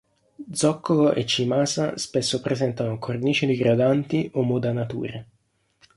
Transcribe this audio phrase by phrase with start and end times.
[0.51, 5.27] Zoccolo e cimasa spesso presentano cornici digradanti o modanature.